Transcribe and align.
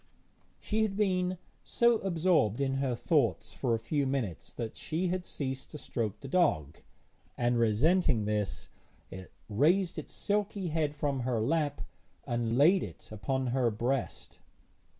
She 0.59 0.81
had 0.81 0.97
been 0.97 1.37
so 1.63 1.99
absorbed 1.99 2.59
in 2.59 2.77
her 2.77 2.95
thoughts 2.95 3.53
for 3.53 3.75
a 3.75 3.77
few 3.77 4.07
minutes 4.07 4.51
that 4.53 4.75
she 4.75 5.09
had 5.09 5.27
ceased 5.27 5.69
to 5.69 5.77
stroke 5.77 6.19
the 6.21 6.27
dog, 6.27 6.79
and, 7.37 7.59
resenting 7.59 8.25
this, 8.25 8.69
it 9.11 9.31
raised 9.47 9.99
its 9.99 10.11
silky 10.13 10.69
head 10.69 10.95
from 10.95 11.19
her 11.19 11.39
lap 11.39 11.81
and 12.25 12.57
laid 12.57 12.81
it 12.81 13.09
upon 13.11 13.47
her 13.53 13.69
breast. 13.69 14.39